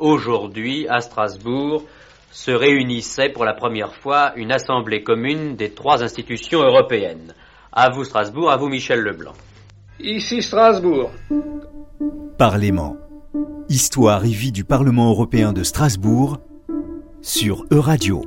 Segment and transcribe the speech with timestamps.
[0.00, 1.84] Aujourd'hui, à Strasbourg,
[2.32, 7.34] se réunissait pour la première fois une assemblée commune des trois institutions européennes.
[7.70, 9.34] À vous Strasbourg, à vous Michel Leblanc.
[10.00, 11.10] Ici Strasbourg.
[12.38, 12.96] Parlement.
[13.68, 16.38] Histoire et vie du Parlement européen de Strasbourg
[17.20, 18.24] sur Euradio.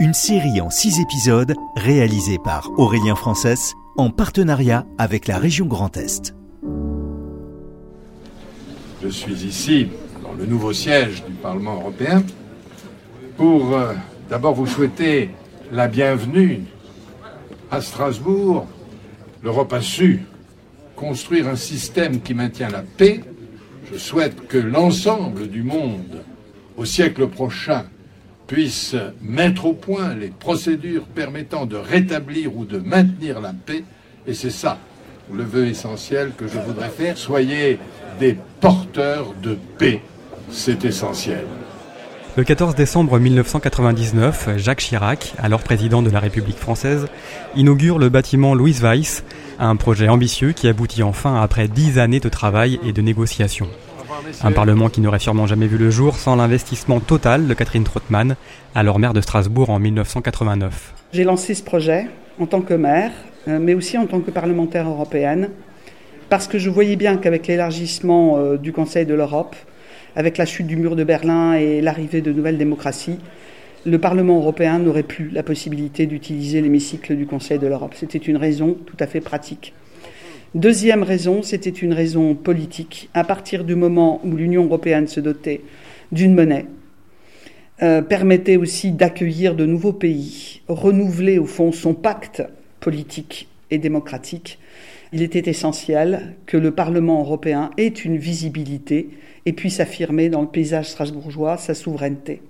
[0.00, 5.96] Une série en six épisodes réalisée par Aurélien Frances en partenariat avec la région Grand
[5.96, 6.34] Est.
[9.02, 9.88] Je suis ici,
[10.38, 12.22] le nouveau siège du Parlement européen,
[13.36, 13.94] pour euh,
[14.28, 15.30] d'abord vous souhaiter
[15.72, 16.62] la bienvenue
[17.70, 18.66] à Strasbourg.
[19.42, 20.22] L'Europe a su
[20.94, 23.20] construire un système qui maintient la paix.
[23.92, 26.22] Je souhaite que l'ensemble du monde,
[26.76, 27.84] au siècle prochain,
[28.46, 33.84] puisse mettre au point les procédures permettant de rétablir ou de maintenir la paix.
[34.26, 34.78] Et c'est ça
[35.32, 37.18] le vœu essentiel que je voudrais faire.
[37.18, 37.78] Soyez
[38.20, 40.00] des porteurs de paix.
[40.50, 41.44] C'est essentiel.
[42.36, 47.06] Le 14 décembre 1999, Jacques Chirac, alors président de la République française,
[47.54, 49.24] inaugure le bâtiment Louis Weiss,
[49.58, 53.68] un projet ambitieux qui aboutit enfin après dix années de travail et de négociations.
[54.42, 58.36] Un Parlement qui n'aurait sûrement jamais vu le jour sans l'investissement total de Catherine Trottmann,
[58.74, 60.94] alors maire de Strasbourg en 1989.
[61.12, 62.06] J'ai lancé ce projet
[62.38, 63.12] en tant que maire,
[63.48, 65.50] euh, mais aussi en tant que parlementaire européenne,
[66.28, 69.56] parce que je voyais bien qu'avec l'élargissement euh, du Conseil de l'Europe,
[70.16, 73.18] avec la chute du mur de Berlin et l'arrivée de nouvelles démocraties,
[73.84, 77.94] le Parlement européen n'aurait plus la possibilité d'utiliser l'hémicycle du Conseil de l'Europe.
[77.94, 79.74] C'était une raison tout à fait pratique.
[80.54, 83.10] Deuxième raison, c'était une raison politique.
[83.14, 85.60] À partir du moment où l'Union européenne se dotait
[86.10, 86.64] d'une monnaie,
[87.82, 92.42] euh, permettait aussi d'accueillir de nouveaux pays, renouveler au fond son pacte
[92.80, 94.58] politique et démocratique,
[95.12, 99.10] il était essentiel que le Parlement européen ait une visibilité
[99.44, 102.42] et puisse affirmer dans le paysage strasbourgeois sa souveraineté.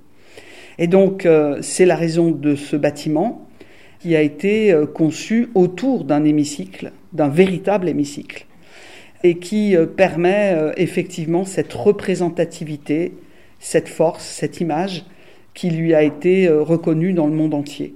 [0.79, 3.47] Et donc, euh, c'est la raison de ce bâtiment
[4.01, 8.47] qui a été euh, conçu autour d'un hémicycle d'un véritable hémicycle
[9.25, 13.15] et qui euh, permet effectivement cette représentativité,
[13.59, 15.05] cette force, cette image
[15.55, 17.95] qui lui a été reconnue dans le monde entier.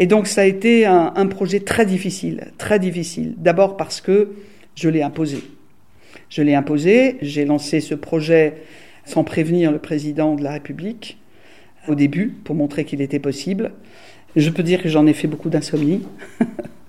[0.00, 3.34] Et donc ça a été un, projet très difficile, très difficile.
[3.36, 4.30] D'abord parce que
[4.74, 5.42] je l'ai imposé.
[6.30, 8.54] Je l'ai imposé, j'ai lancé ce projet
[9.04, 11.18] sans prévenir le président de la République
[11.86, 13.72] au début pour montrer qu'il était possible.
[14.36, 16.02] Je peux dire que j'en ai fait beaucoup d'insomnie.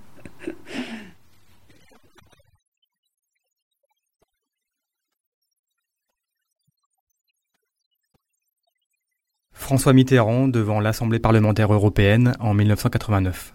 [9.72, 13.54] François Mitterrand devant l'Assemblée parlementaire européenne en 1989.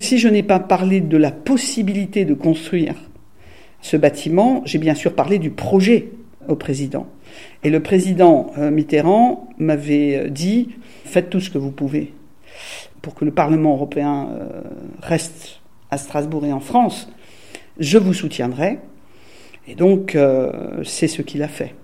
[0.00, 2.96] Si je n'ai pas parlé de la possibilité de construire
[3.82, 6.10] ce bâtiment, j'ai bien sûr parlé du projet
[6.48, 7.06] au président.
[7.64, 10.70] Et le président euh, Mitterrand m'avait euh, dit
[11.04, 12.14] faites tout ce que vous pouvez
[13.02, 14.62] pour que le Parlement européen euh,
[15.02, 15.60] reste
[15.90, 17.10] à Strasbourg et en France.
[17.78, 18.78] Je vous soutiendrai.
[19.66, 20.18] Et donc,
[20.82, 21.76] c'est ce qu'il a fait.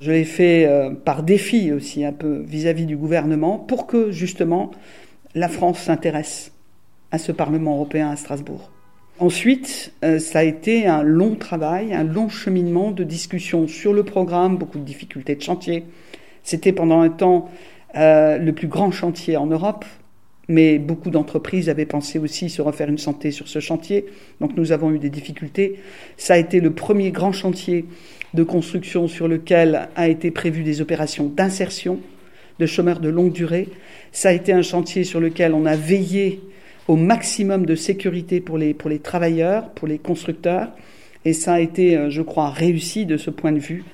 [0.00, 0.68] Je l'ai fait
[1.04, 4.70] par défi aussi un peu vis-à-vis -vis du gouvernement pour que justement
[5.34, 6.52] la France s'intéresse
[7.10, 8.70] à ce Parlement européen à Strasbourg.
[9.20, 14.02] Ensuite, euh, ça a été un long travail, un long cheminement de discussion sur le
[14.02, 15.84] programme, beaucoup de difficultés de chantier.
[16.42, 17.48] C'était pendant un temps
[17.94, 19.84] euh, le plus grand chantier en Europe,
[20.48, 24.06] mais beaucoup d'entreprises avaient pensé aussi se refaire une santé sur ce chantier,
[24.40, 25.78] donc nous avons eu des difficultés.
[26.16, 27.84] Ça a été le premier grand chantier
[28.34, 32.00] de construction sur lequel a été prévu des opérations d'insertion
[32.58, 33.68] de chômeurs de longue durée.
[34.10, 36.40] Ça a été un chantier sur lequel on a veillé
[36.88, 40.68] au maximum de sécurité pour les, pour les travailleurs, pour les constructeurs.
[41.24, 43.84] Et ça a été, euh, je crois, réussi de ce point de vue.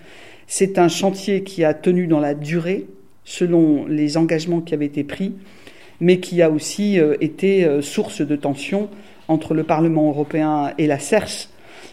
[0.47, 2.87] C'est un chantier qui a tenu dans la durée,
[3.25, 5.35] selon les engagements qui avaient été pris,
[6.01, 8.89] mais qui a aussi euh, été euh, source de tensions
[9.29, 11.51] entre le Parlement européen et la CERS,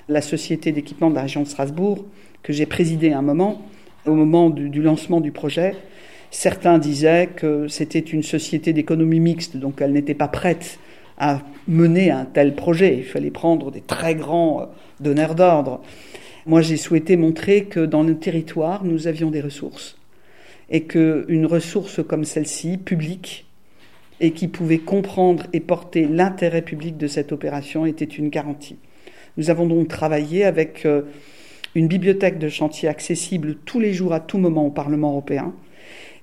[0.09, 2.05] la société d'équipement de la région de Strasbourg,
[2.41, 3.61] que j'ai présidée un moment,
[4.07, 5.75] au moment du lancement du projet.
[6.31, 10.79] Certains disaient que c'était une société d'économie mixte, donc elle n'était pas prête
[11.17, 12.97] à mener un tel projet.
[12.97, 14.65] Il fallait prendre des très grands euh,
[14.99, 15.81] donneurs d'ordre.
[16.45, 19.97] Moi, j'ai souhaité montrer que dans le territoire, nous avions des ressources
[20.69, 23.45] et qu'une ressource comme celle-ci, publique,
[24.19, 28.77] et qui pouvait comprendre et porter l'intérêt public de cette opération était une garantie.
[29.37, 31.03] Nous avons donc travaillé avec euh,
[31.75, 35.53] une bibliothèque de chantier accessible tous les jours à tout moment au Parlement européen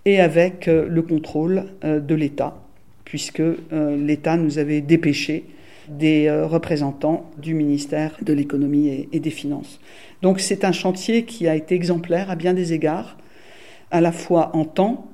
[0.04, 2.56] et avec euh, le contrôle euh, de l'État,
[3.04, 5.44] puisque l'État nous avait dépêché
[5.88, 9.78] des représentants du ministère de l'économie et des finances.
[10.22, 13.18] Donc c'est un chantier qui a été exemplaire à bien des égards,
[13.90, 15.06] à la fois en temps,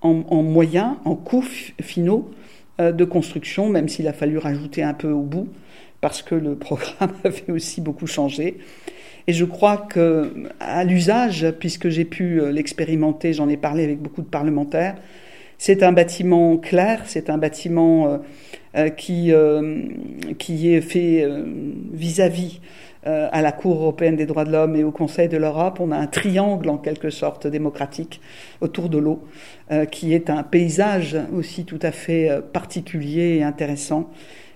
[0.00, 1.44] en, moyens, en coûts
[1.82, 2.30] finaux
[2.78, 5.48] de construction, même s'il a fallu rajouter un peu au bout,
[6.00, 8.56] parce que le programme avait aussi beaucoup changé.
[9.28, 14.00] Et je crois que à l'usage, puisque j'ai pu euh, l'expérimenter, j'en ai parlé avec
[14.00, 14.96] beaucoup de parlementaires,
[15.58, 18.18] c'est un bâtiment clair, c'est un bâtiment euh,
[18.76, 19.32] euh, qui,
[20.38, 21.26] qui est fait
[21.92, 22.60] vis-à-vis
[23.04, 25.78] à la Cour européenne des droits de l'homme et au Conseil de l'Europe.
[25.80, 28.20] On a un triangle en quelque sorte démocratique
[28.60, 29.24] autour de l'eau,
[29.90, 34.10] qui est un paysage aussi tout à fait particulier et intéressant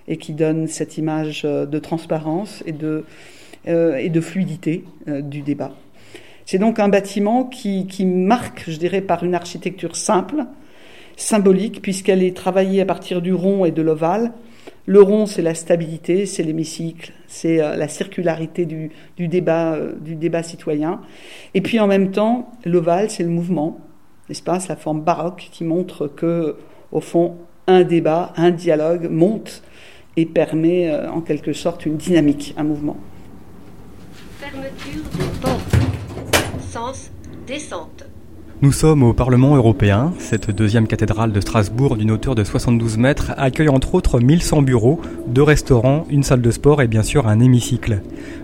[0.07, 3.01] et qui donne cette image euh, de transparence et de, euh,
[3.65, 5.71] et de fluidité euh, du débat.
[6.45, 10.45] C'est donc un bâtiment qui, marque, je dirais, par une architecture simple,
[11.15, 14.33] symbolique, puisqu'elle est travaillée à partir du rond et de l'ovale.
[14.85, 18.91] Le rond, c'est la stabilité, c'est l'hémicycle, c'est la circularité du,
[19.29, 20.99] débat, du débat citoyen.
[21.53, 23.79] Et puis en même temps, l'ovale, c'est le mouvement,
[24.27, 24.59] n'est-ce pas?
[24.67, 26.57] La forme baroque qui montre que,
[26.91, 27.37] au fond,
[27.67, 29.63] un débat, un dialogue monte
[30.17, 32.97] et permet euh, en quelque sorte une dynamique, un mouvement.
[34.43, 35.75] Fermeture de porte.
[36.69, 37.11] Sens
[37.47, 38.03] descente.
[38.61, 40.11] Nous sommes au Parlement européen.
[40.19, 44.99] Cette deuxième cathédrale de Strasbourg d'une hauteur de 72 mètres accueille entre autres 1100 bureaux,
[45.27, 48.01] deux restaurants, une salle de sport et bien sûr un hémicycle.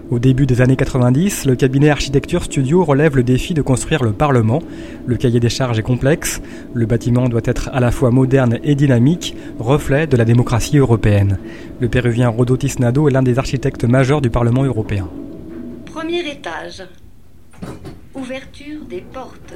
[0.10, 4.14] Au début des années 90, le cabinet Architecture Studio relève le défi de construire le
[4.14, 4.62] Parlement.
[5.06, 6.42] Le cahier des charges est complexe.
[6.74, 11.40] Le bâtiment doit être à la fois moderne et dynamique, reflet de la démocratie européenne.
[11.82, 15.10] Le péruvien Rodotis Nado est l'un des architectes majeurs du Parlement européen.
[15.92, 16.84] Premier étage.
[18.14, 19.54] Ouverture des portes.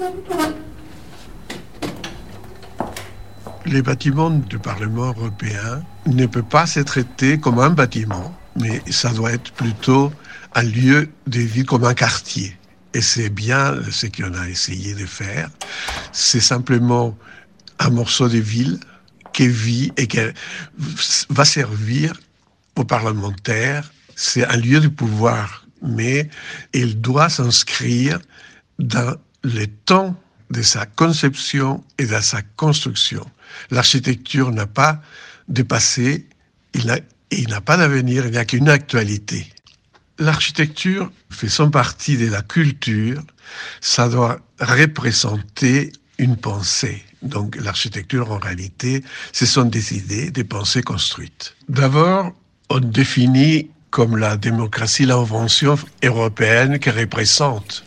[3.66, 9.12] Les bâtiments du Parlement européen ne peuvent pas se traiter comme un bâtiment, mais ça
[9.12, 10.12] doit être plutôt
[10.56, 12.58] un lieu de vie comme un quartier.
[12.94, 15.50] Et c'est bien ce qu'on a essayé de faire.
[16.12, 17.16] C'est simplement
[17.80, 18.80] un morceau de ville
[19.34, 20.20] qui vit et qui
[21.30, 22.14] va servir
[22.76, 23.92] aux parlementaires.
[24.16, 26.30] C'est un lieu de pouvoir, mais
[26.74, 28.20] il doit s'inscrire
[28.80, 30.16] dans le temps
[30.50, 33.26] de sa conception et de sa construction.
[33.72, 35.02] L'architecture n'a pas
[35.48, 36.28] de passé,
[36.74, 36.86] il
[37.50, 39.48] n'a pas d'avenir, il n'y a qu'une actualité.
[40.20, 43.22] L'architecture fait son partie de la culture,
[43.82, 47.04] ça doit représenter une pensée.
[47.24, 51.56] Donc l'architecture, en réalité, ce sont des idées, des pensées construites.
[51.68, 52.32] D'abord,
[52.70, 57.84] on définit comme la démocratie l'invention européenne qui représente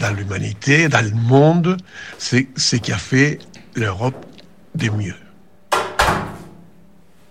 [0.00, 1.76] dans l'humanité, dans le monde,
[2.16, 3.38] c'est ce qui a fait
[3.74, 4.24] l'Europe
[4.74, 5.14] des mieux.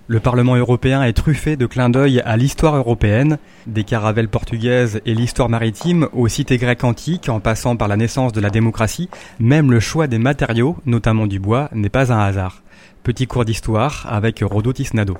[0.05, 5.15] Le Parlement européen est truffé de clins d'œil à l'histoire européenne, des caravelles portugaises et
[5.15, 9.09] l'histoire maritime aux cités grecques antiques en passant par la naissance de la démocratie,
[9.39, 12.61] même le choix des matériaux, notamment du bois, n'est pas un hasard.
[13.01, 15.17] Petit cours d'histoire avec Rodotis Nado.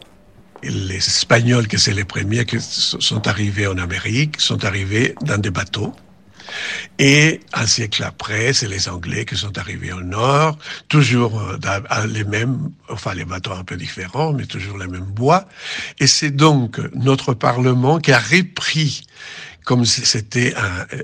[0.63, 5.51] Les Espagnols, que c'est les premiers qui sont arrivés en Amérique, sont arrivés dans des
[5.51, 5.93] bateaux
[6.99, 10.57] et un siècle après, c'est les Anglais qui sont arrivés au nord,
[10.89, 11.57] toujours euh,
[12.07, 15.47] les mêmes, enfin les bateaux un peu différents, mais toujours les mêmes bois.
[15.99, 19.03] Et c'est donc notre Parlement qui a repris
[19.65, 20.53] comme si c'était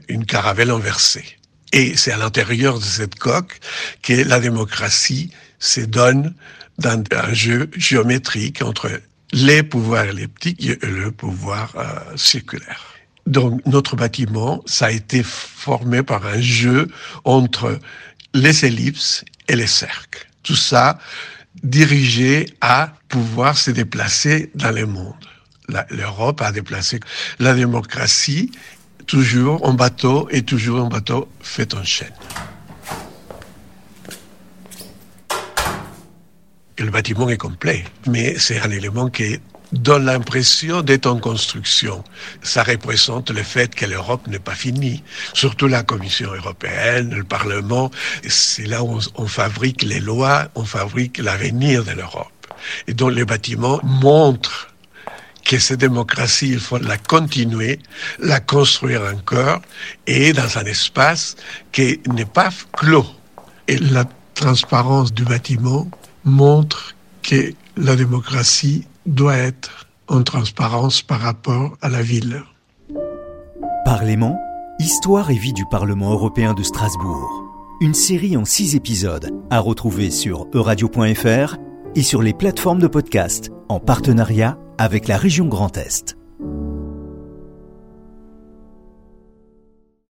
[0.08, 1.26] une caravelle inversée.
[1.74, 3.60] Et c'est à l'intérieur de cette coque
[4.04, 6.36] que la démocratie se donne
[6.78, 8.92] dans un jeu géométrique entre
[9.32, 12.86] les pouvoirs elliptiques et le pouvoir euh, circulaire.
[13.28, 16.88] Donc notre bâtiment, ça a été formé par un jeu
[17.24, 17.80] entre
[18.34, 20.28] les ellipses et les cercles.
[20.44, 20.98] Tout ça
[21.64, 25.14] dirigé à pouvoir se déplacer dans le monde.
[25.90, 27.00] L'Europe a déplacé
[27.40, 28.52] la démocratie
[29.08, 32.14] toujours en bateau et toujours en bateau fait en chaîne.
[36.84, 39.40] Le bâtiment est complet, mais c'est un élément qui
[39.72, 42.04] donne l'impression d'être en construction.
[42.42, 45.04] Ça représente le fait que l'Europe n'est pas finie.
[45.34, 47.90] Surtout la Commission européenne, le Parlement.
[48.28, 52.28] C'est là où on, fabrique les lois, on fabrique l'avenir de l'Europe.
[52.88, 54.68] Et donc les bâtiments montrent
[55.46, 57.80] que cette démocratie, il faut la continuer,
[58.20, 59.62] la construire encore,
[60.06, 61.36] et dans un espace
[61.72, 63.08] qui n'est pas clos.
[63.68, 65.90] Et la transparence du bâtiment
[66.26, 72.44] montre que la démocratie doit être en transparence par rapport à la ville.
[73.86, 74.40] Parlement,
[74.80, 77.44] Histoire et vie du Parlement européen de Strasbourg.
[77.82, 81.58] Une série en six épisodes à retrouver sur euradio.fr
[81.96, 86.18] et sur les plateformes de podcast en partenariat avec la région Grand Est.